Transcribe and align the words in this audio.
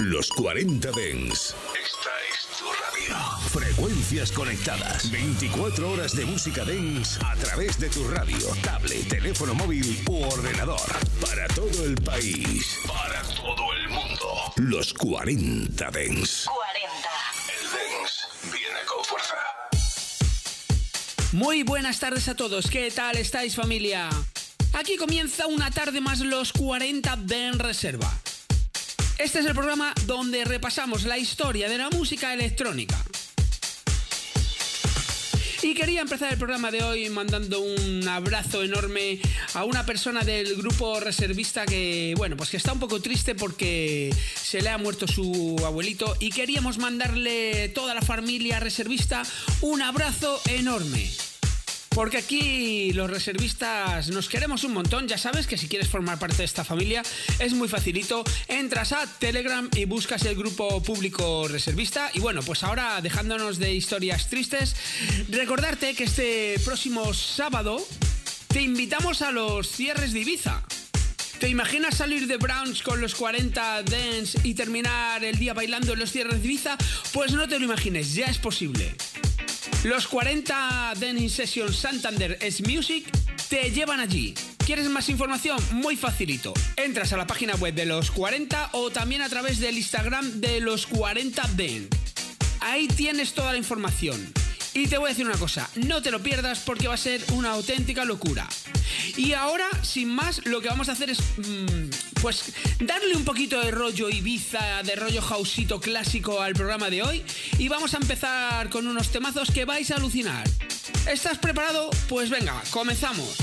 Los 0.00 0.30
40 0.30 0.92
Dens. 0.92 1.54
Esta 1.74 2.10
es 2.30 2.58
tu 2.58 2.64
radio. 2.64 3.38
Frecuencias 3.50 4.32
conectadas. 4.32 5.10
24 5.10 5.90
horas 5.90 6.16
de 6.16 6.24
música 6.24 6.64
Dens 6.64 7.18
a 7.22 7.36
través 7.36 7.78
de 7.78 7.90
tu 7.90 8.08
radio, 8.08 8.38
tablet, 8.62 9.06
teléfono 9.08 9.54
móvil 9.54 10.02
u 10.08 10.22
ordenador. 10.22 10.80
Para 11.20 11.46
todo 11.48 11.84
el 11.84 11.96
país. 11.96 12.78
Para 12.86 13.20
todo 13.22 13.74
el 13.74 13.90
mundo. 13.90 14.52
Los 14.56 14.94
40 14.94 15.90
Dens. 15.90 16.46
40. 16.46 17.08
El 17.52 17.70
Dens 17.70 18.28
viene 18.44 18.80
con 18.86 19.04
fuerza. 19.04 19.34
Muy 21.32 21.62
buenas 21.62 22.00
tardes 22.00 22.26
a 22.28 22.34
todos, 22.34 22.70
¿qué 22.70 22.90
tal 22.90 23.18
estáis 23.18 23.54
familia? 23.54 24.08
Aquí 24.72 24.96
comienza 24.96 25.46
una 25.46 25.70
tarde 25.70 26.00
más 26.00 26.20
los 26.20 26.52
40 26.52 27.16
de 27.16 27.48
En 27.48 27.58
Reserva. 27.58 28.19
Este 29.20 29.40
es 29.40 29.44
el 29.44 29.54
programa 29.54 29.92
donde 30.06 30.46
repasamos 30.46 31.04
la 31.04 31.18
historia 31.18 31.68
de 31.68 31.76
la 31.76 31.90
música 31.90 32.32
electrónica. 32.32 32.96
Y 35.60 35.74
quería 35.74 36.00
empezar 36.00 36.32
el 36.32 36.38
programa 36.38 36.70
de 36.70 36.82
hoy 36.82 37.10
mandando 37.10 37.60
un 37.60 38.08
abrazo 38.08 38.62
enorme 38.62 39.20
a 39.52 39.64
una 39.64 39.84
persona 39.84 40.22
del 40.22 40.56
grupo 40.56 41.00
reservista 41.00 41.66
que, 41.66 42.14
bueno, 42.16 42.34
pues 42.34 42.48
que 42.48 42.56
está 42.56 42.72
un 42.72 42.80
poco 42.80 43.02
triste 43.02 43.34
porque 43.34 44.10
se 44.36 44.62
le 44.62 44.70
ha 44.70 44.78
muerto 44.78 45.06
su 45.06 45.54
abuelito 45.66 46.16
y 46.18 46.30
queríamos 46.30 46.78
mandarle 46.78 47.68
toda 47.68 47.92
la 47.92 48.00
familia 48.00 48.58
reservista 48.58 49.22
un 49.60 49.82
abrazo 49.82 50.40
enorme. 50.48 51.10
Porque 51.90 52.18
aquí 52.18 52.92
los 52.92 53.10
reservistas 53.10 54.08
nos 54.10 54.28
queremos 54.28 54.62
un 54.62 54.72
montón. 54.72 55.08
Ya 55.08 55.18
sabes 55.18 55.48
que 55.48 55.58
si 55.58 55.66
quieres 55.66 55.88
formar 55.88 56.20
parte 56.20 56.36
de 56.36 56.44
esta 56.44 56.64
familia 56.64 57.02
es 57.40 57.52
muy 57.52 57.66
facilito. 57.66 58.22
Entras 58.46 58.92
a 58.92 59.06
Telegram 59.18 59.68
y 59.74 59.86
buscas 59.86 60.24
el 60.24 60.36
grupo 60.36 60.80
público 60.84 61.48
reservista. 61.48 62.10
Y 62.14 62.20
bueno, 62.20 62.42
pues 62.42 62.62
ahora 62.62 63.00
dejándonos 63.00 63.58
de 63.58 63.74
historias 63.74 64.28
tristes, 64.28 64.76
recordarte 65.30 65.94
que 65.94 66.04
este 66.04 66.60
próximo 66.64 67.12
sábado 67.12 67.84
te 68.48 68.62
invitamos 68.62 69.20
a 69.22 69.32
los 69.32 69.68
cierres 69.68 70.12
de 70.12 70.20
Ibiza. 70.20 70.62
¿Te 71.40 71.48
imaginas 71.48 71.96
salir 71.96 72.28
de 72.28 72.36
brunch 72.36 72.82
con 72.84 73.00
los 73.00 73.16
40 73.16 73.82
dance 73.82 74.38
y 74.44 74.54
terminar 74.54 75.24
el 75.24 75.38
día 75.38 75.54
bailando 75.54 75.94
en 75.94 75.98
los 75.98 76.12
cierres 76.12 76.40
de 76.40 76.46
Ibiza? 76.46 76.78
Pues 77.12 77.32
no 77.32 77.48
te 77.48 77.58
lo 77.58 77.64
imagines, 77.64 78.14
ya 78.14 78.26
es 78.26 78.38
posible. 78.38 78.94
Los 79.82 80.06
40 80.08 80.92
Dance 81.00 81.28
Session 81.30 81.72
Santander 81.72 82.36
es 82.42 82.60
Music 82.60 83.10
te 83.48 83.70
llevan 83.70 83.98
allí. 83.98 84.34
¿Quieres 84.66 84.86
más 84.90 85.08
información? 85.08 85.58
Muy 85.72 85.96
facilito. 85.96 86.52
Entras 86.76 87.14
a 87.14 87.16
la 87.16 87.26
página 87.26 87.54
web 87.56 87.74
de 87.74 87.86
los 87.86 88.10
40 88.10 88.70
o 88.72 88.90
también 88.90 89.22
a 89.22 89.28
través 89.30 89.58
del 89.58 89.78
Instagram 89.78 90.40
de 90.40 90.60
los 90.60 90.86
40 90.86 91.42
Den. 91.56 91.88
Ahí 92.60 92.88
tienes 92.88 93.32
toda 93.32 93.52
la 93.52 93.58
información. 93.58 94.32
Y 94.72 94.86
te 94.86 94.98
voy 94.98 95.06
a 95.06 95.08
decir 95.10 95.26
una 95.26 95.36
cosa, 95.36 95.68
no 95.74 96.00
te 96.00 96.10
lo 96.10 96.22
pierdas 96.22 96.60
porque 96.60 96.86
va 96.86 96.94
a 96.94 96.98
ser 96.98 97.20
una 97.32 97.50
auténtica 97.50 98.04
locura. 98.04 98.48
Y 99.16 99.32
ahora, 99.32 99.66
sin 99.82 100.08
más, 100.08 100.44
lo 100.46 100.60
que 100.60 100.68
vamos 100.68 100.88
a 100.88 100.92
hacer 100.92 101.10
es, 101.10 101.18
mm, 101.38 102.20
pues, 102.20 102.52
darle 102.78 103.16
un 103.16 103.24
poquito 103.24 103.60
de 103.60 103.70
rollo 103.72 104.08
Ibiza, 104.08 104.82
de 104.84 104.94
rollo 104.94 105.22
hausito 105.22 105.80
clásico 105.80 106.40
al 106.40 106.54
programa 106.54 106.88
de 106.88 107.02
hoy. 107.02 107.24
Y 107.58 107.68
vamos 107.68 107.94
a 107.94 107.96
empezar 107.96 108.70
con 108.70 108.86
unos 108.86 109.10
temazos 109.10 109.50
que 109.50 109.64
vais 109.64 109.90
a 109.90 109.96
alucinar. 109.96 110.48
¿Estás 111.08 111.38
preparado? 111.38 111.90
Pues 112.08 112.30
venga, 112.30 112.62
comenzamos. 112.70 113.36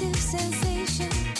sensation. 0.00 1.39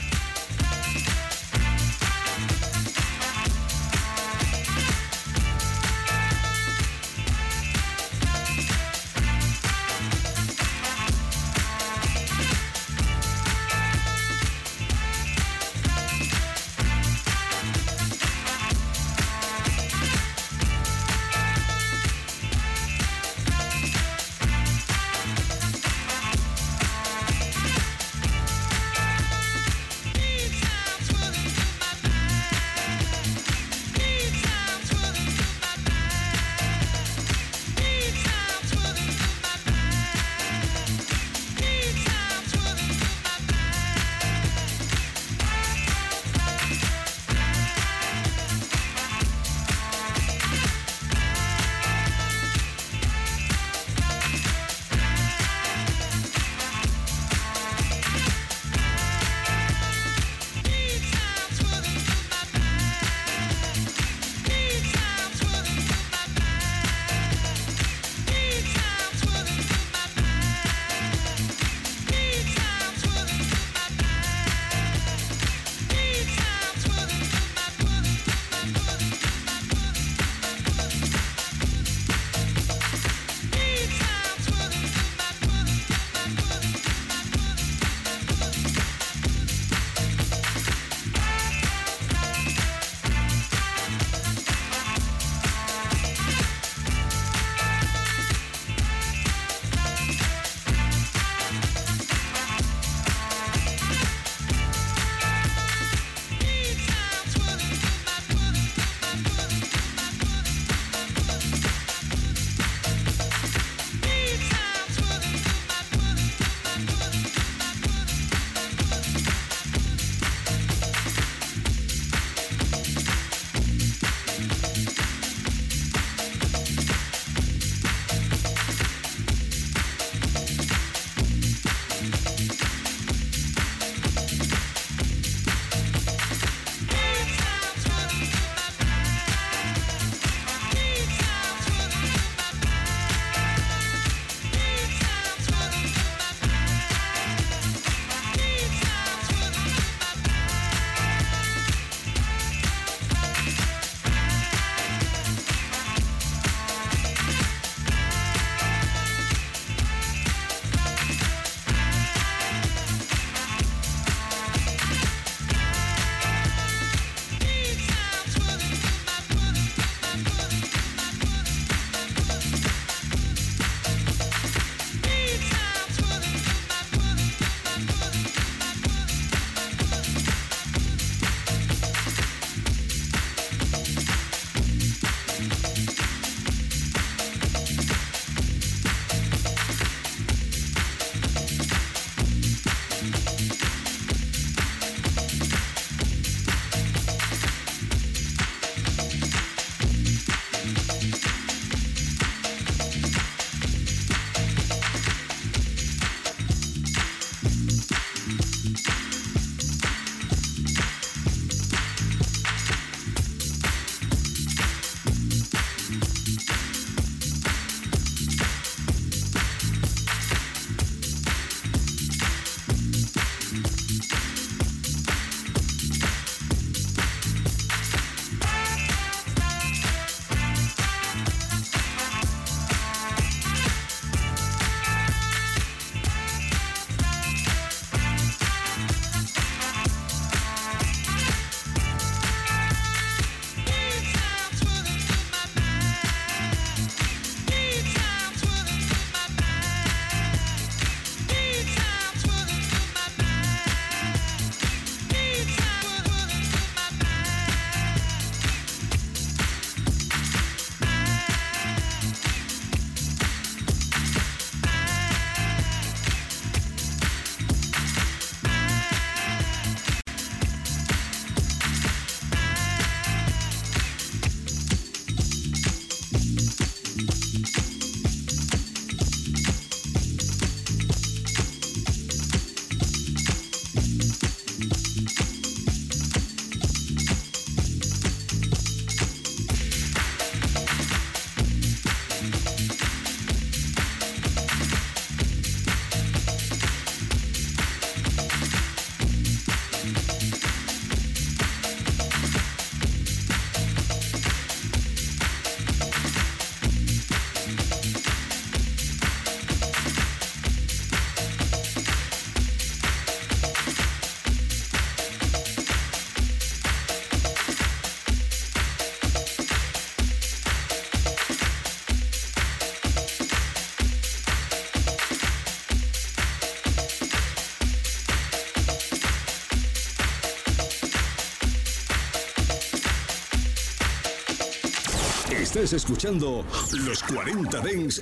Estás 335.61 335.83
escuchando 335.83 336.43
los 336.83 337.03
40 337.03 337.59
Dens 337.59 338.01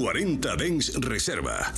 40 0.00 0.56
Dens 0.56 0.92
Reserva. 0.96 1.70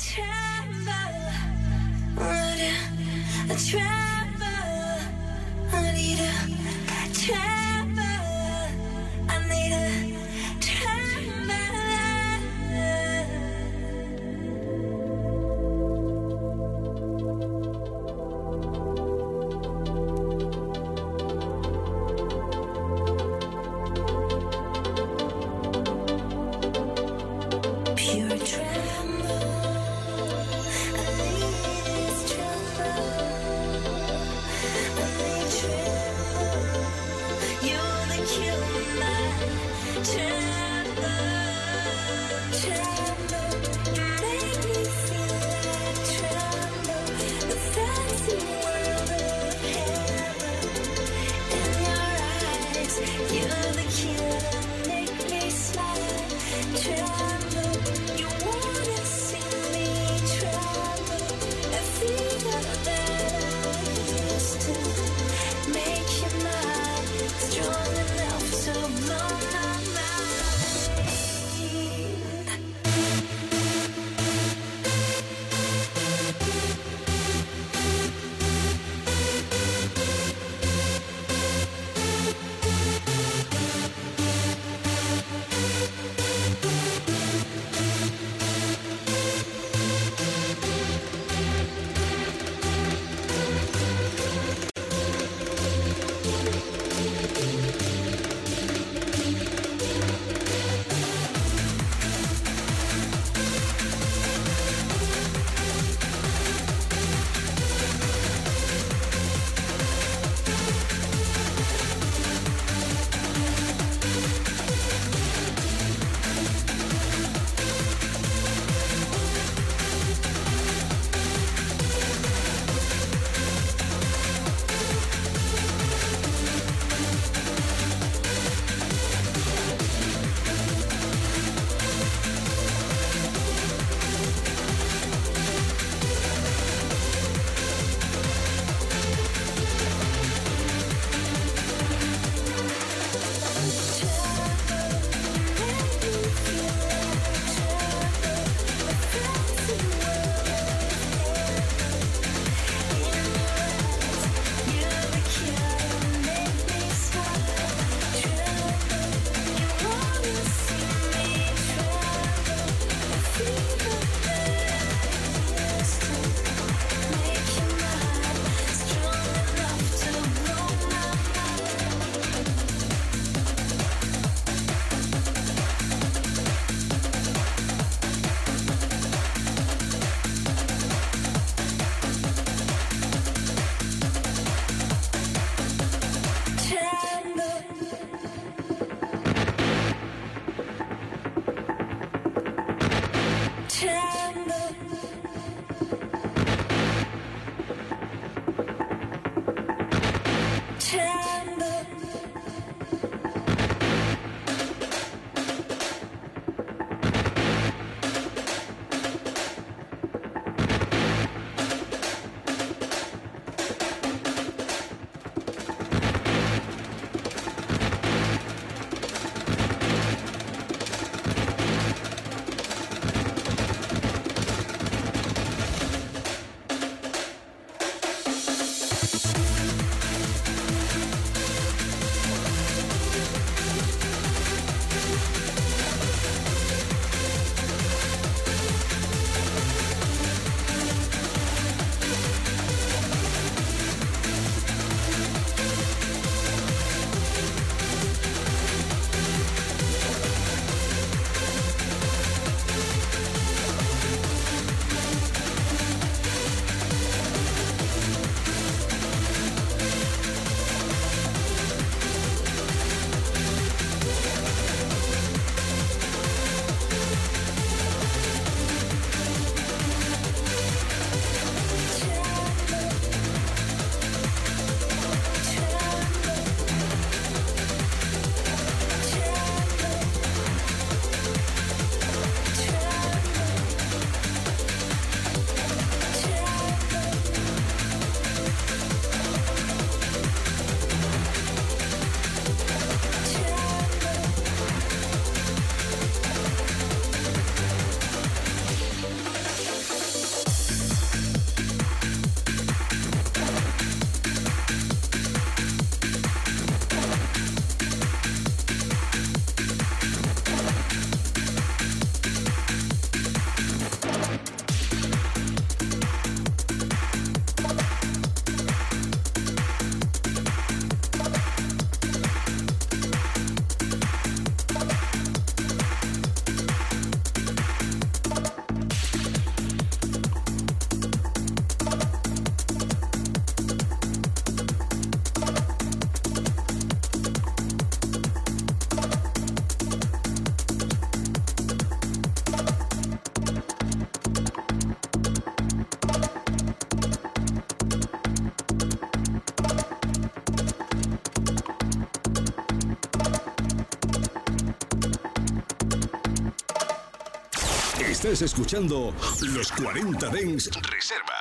Escuchando 358.40 359.12
los 359.42 359.70
40 359.72 360.28
Dens 360.30 360.70
Reserva. 360.90 361.34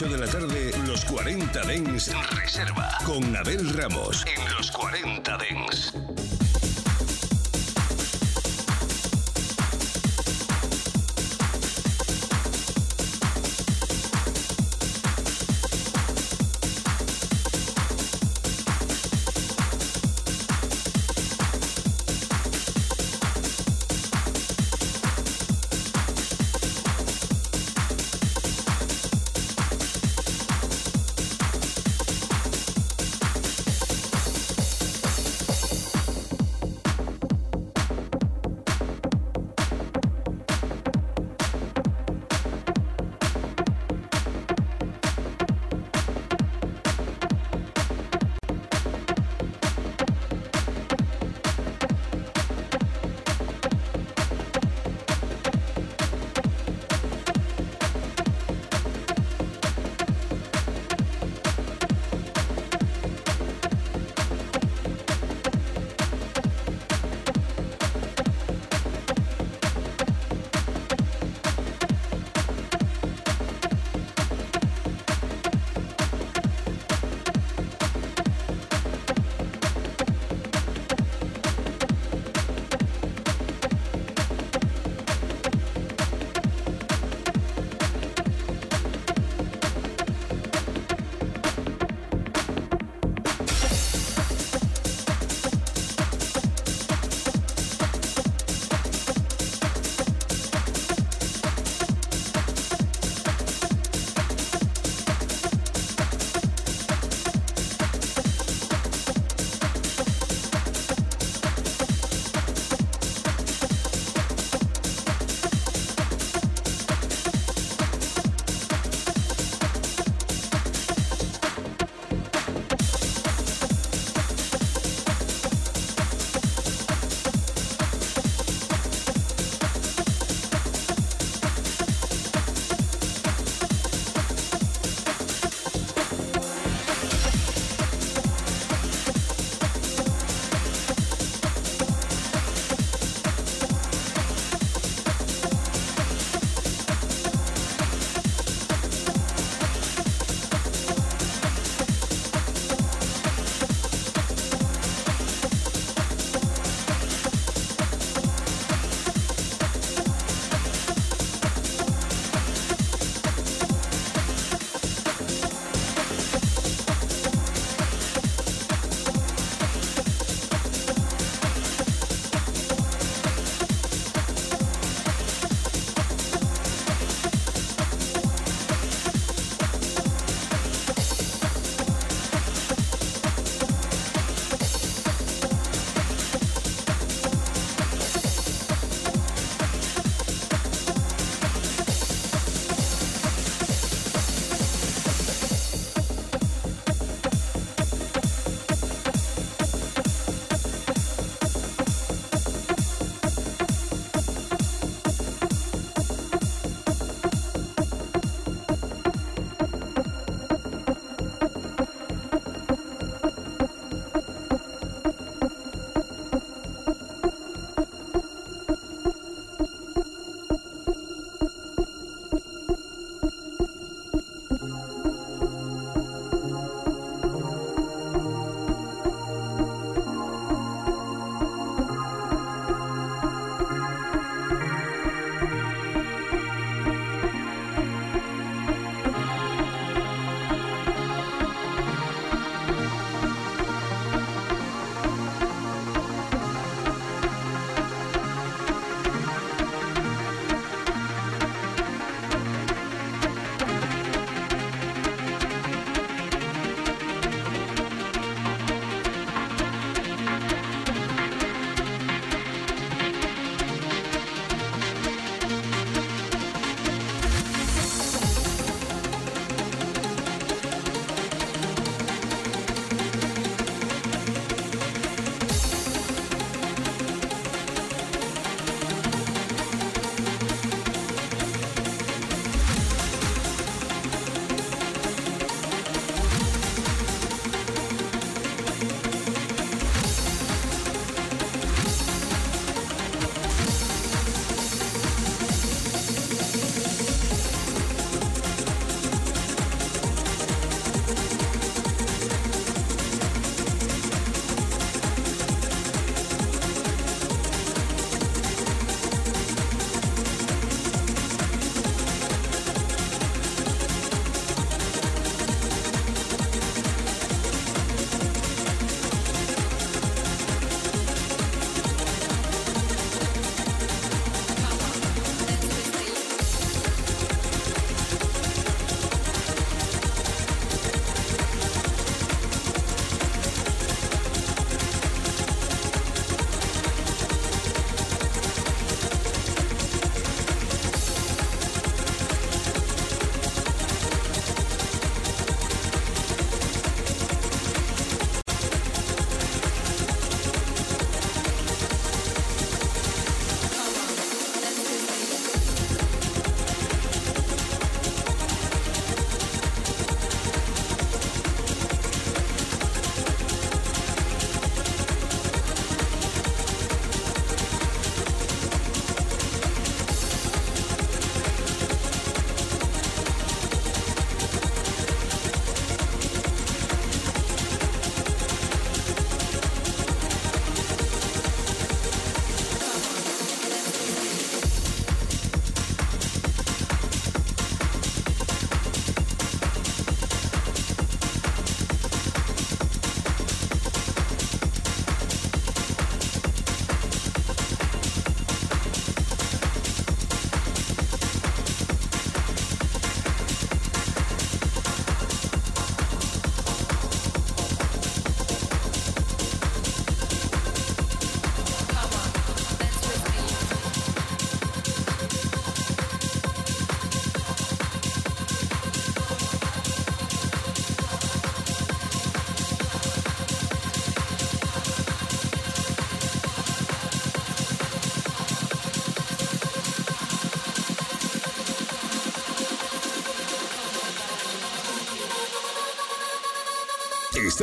8 0.00 0.10
de 0.10 0.18
la 0.18 0.28
tarde, 0.28 0.70
los 0.86 1.04
40 1.06 1.60
Dens 1.62 2.12
Reserva. 2.30 2.88
Con 3.04 3.34
Abel 3.34 3.68
Ramos 3.70 4.24
en 4.26 4.56
los 4.56 4.70
40 4.70 5.38
Dens. 5.38 5.92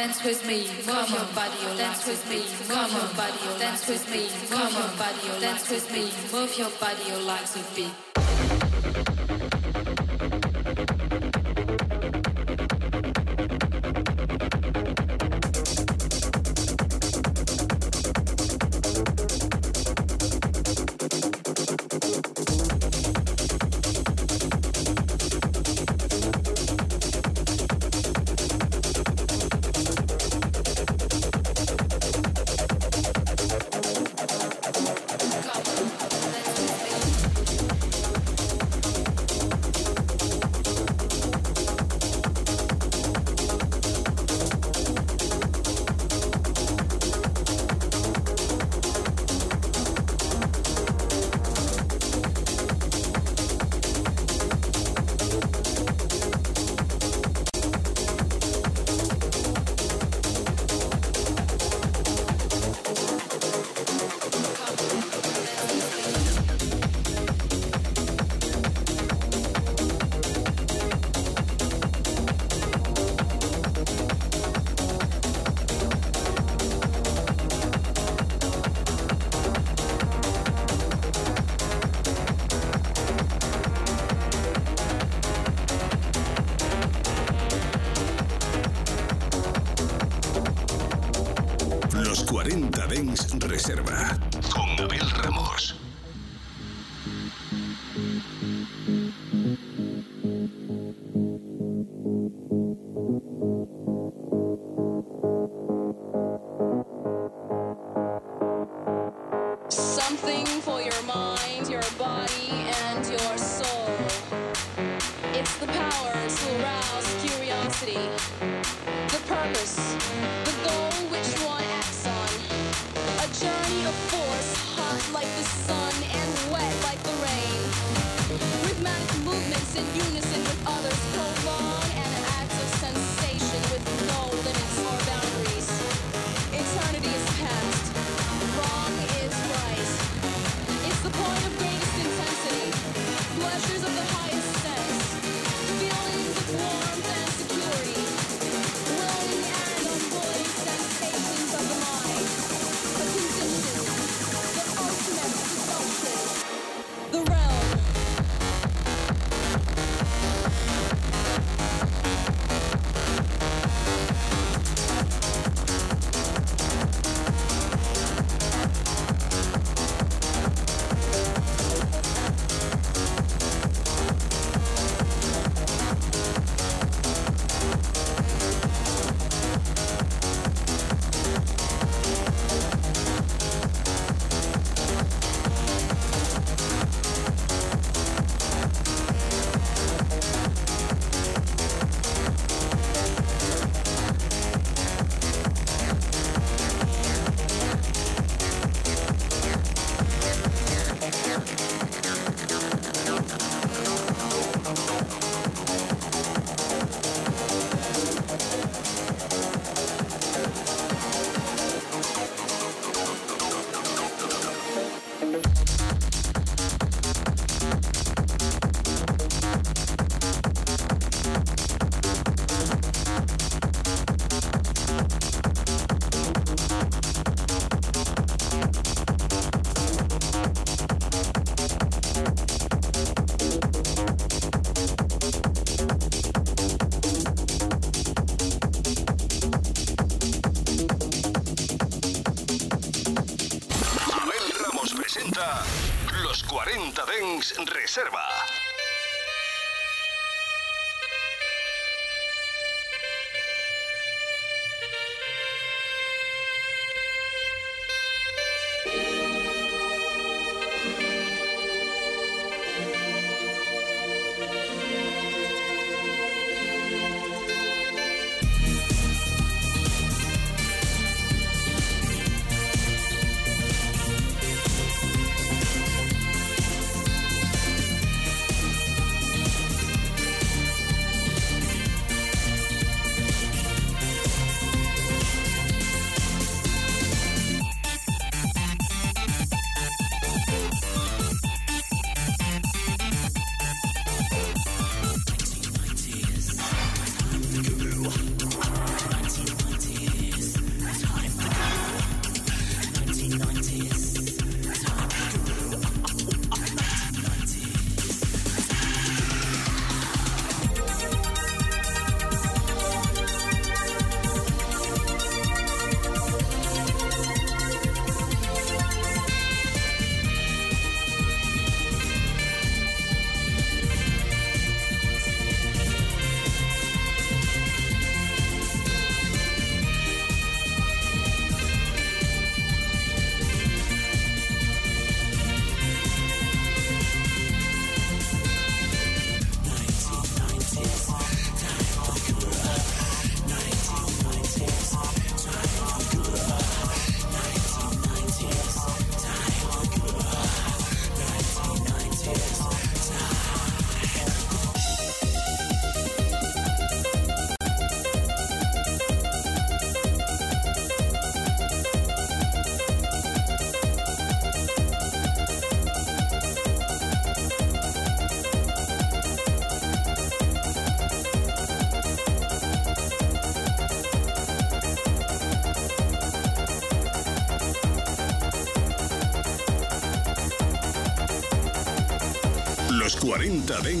dance 0.00 0.24
with 0.24 0.46
me, 0.46 0.66
come 0.86 1.12
on, 1.12 1.34
body, 1.34 1.76
dance 1.76 2.06
with 2.06 2.26
me, 2.30 2.42
come 2.66 2.90
on, 2.90 3.14
body, 3.16 3.58
dance 3.58 3.86
with 3.86 4.10
me, 4.10 4.30
come 4.48 4.74
on, 4.74 4.96
body, 4.96 5.40
dance 5.40 5.68
with 5.68 5.92
me, 5.92 6.10
move 6.32 6.56
your 6.56 6.70
body, 6.80 7.02
your 7.06 7.20
legs 7.20 7.54
with 7.54 7.76
beat. 7.76 8.09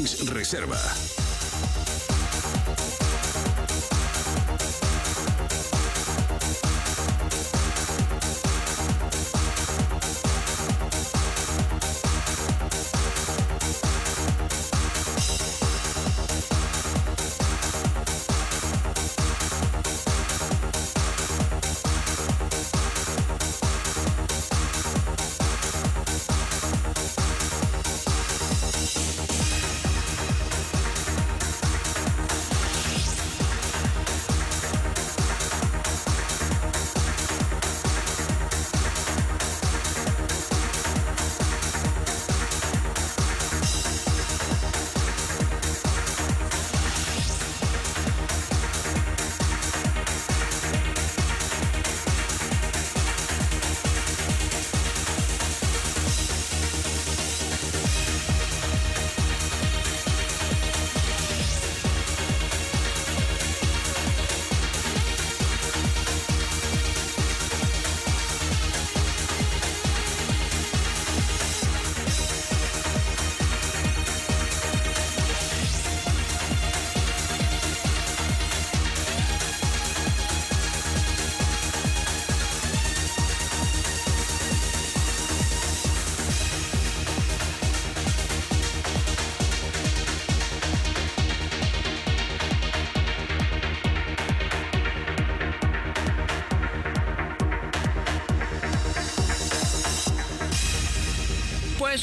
Dens 0.00 0.30
Reserva. 0.30 0.99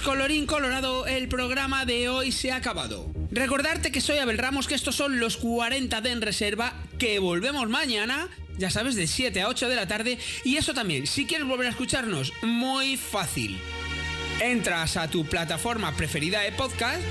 Colorín 0.07 0.45
colorado, 0.45 1.05
el 1.05 1.27
programa 1.27 1.83
de 1.83 2.07
hoy 2.07 2.31
se 2.31 2.49
ha 2.53 2.55
acabado. 2.55 3.11
Recordarte 3.29 3.91
que 3.91 3.99
soy 3.99 4.19
Abel 4.19 4.37
Ramos, 4.37 4.65
que 4.65 4.73
estos 4.73 4.95
son 4.95 5.19
los 5.19 5.35
40 5.35 5.99
de 5.99 6.11
en 6.11 6.21
reserva, 6.21 6.73
que 6.97 7.19
volvemos 7.19 7.67
mañana, 7.67 8.29
ya 8.57 8.69
sabes, 8.69 8.95
de 8.95 9.05
7 9.05 9.41
a 9.41 9.49
8 9.49 9.67
de 9.67 9.75
la 9.75 9.85
tarde. 9.85 10.17
Y 10.45 10.55
eso 10.55 10.73
también, 10.73 11.07
si 11.07 11.25
quieres 11.25 11.45
volver 11.45 11.67
a 11.67 11.71
escucharnos, 11.71 12.31
muy 12.41 12.95
fácil. 12.95 13.59
Entras 14.39 14.95
a 14.95 15.09
tu 15.09 15.25
plataforma 15.25 15.93
preferida 15.97 16.39
de 16.39 16.53
podcast 16.53 17.01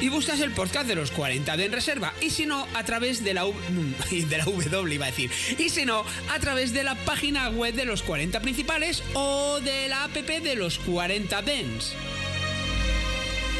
y 0.00 0.08
buscas 0.08 0.40
el 0.40 0.52
podcast 0.52 0.88
de 0.88 0.94
los 0.94 1.10
40 1.10 1.58
de 1.58 1.66
en 1.66 1.72
reserva. 1.72 2.14
Y 2.22 2.30
si 2.30 2.46
no, 2.46 2.66
a 2.72 2.84
través 2.84 3.22
de 3.22 3.34
la, 3.34 3.44
de 4.10 4.38
la 4.38 4.44
W, 4.46 4.94
iba 4.94 5.04
a 5.04 5.10
decir. 5.10 5.30
Y 5.58 5.68
si 5.68 5.84
no, 5.84 6.06
a 6.30 6.38
través 6.38 6.72
de 6.72 6.84
la 6.84 6.94
página 6.94 7.50
web 7.50 7.74
de 7.74 7.84
los 7.84 8.02
40 8.02 8.40
principales 8.40 9.02
o 9.12 9.60
de 9.60 9.88
la 9.88 10.04
app 10.04 10.14
de 10.14 10.56
los 10.56 10.78
40 10.78 11.42
Dens 11.42 11.94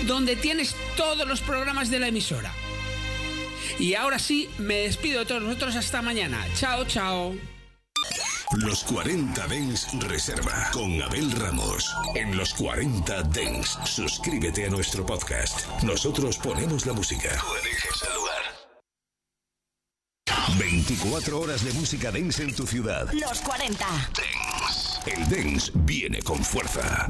donde 0.07 0.37
tienes 0.37 0.75
todos 0.97 1.27
los 1.27 1.41
programas 1.41 1.91
de 1.91 1.99
la 1.99 2.09
emisora. 2.09 2.53
Y 3.79 3.95
ahora 3.95 4.19
sí, 4.19 4.49
me 4.59 4.83
despido 4.83 5.21
de 5.21 5.27
todos 5.27 5.43
nosotros 5.43 5.77
hasta 5.77 6.03
mañana. 6.03 6.47
Chao, 6.55 6.85
chao. 6.87 7.35
Los 8.53 8.85
40 8.85 9.49
Dens 9.49 9.89
Reserva 10.01 10.71
con 10.73 11.03
Abel 11.03 11.33
Ramos. 11.33 11.93
En 12.15 12.37
los 12.37 12.55
40 12.55 13.23
Dens, 13.25 13.77
suscríbete 13.85 14.67
a 14.67 14.71
nuestro 14.71 15.05
podcast. 15.05 15.67
Nosotros 15.83 16.39
ponemos 16.39 16.87
la 16.87 16.93
música. 16.93 17.29
Tú 17.41 17.55
eliges 17.61 18.03
el 18.09 18.15
lugar. 18.15 18.37
24 20.59 21.41
horas 21.41 21.65
de 21.65 21.73
música 21.73 22.11
dance 22.11 22.43
en 22.43 22.55
tu 22.55 22.67
ciudad. 22.67 23.13
Los 23.13 23.41
40. 23.41 23.87
El 25.07 25.29
dance 25.29 25.73
viene 25.75 26.23
con 26.23 26.43
fuerza. 26.43 27.09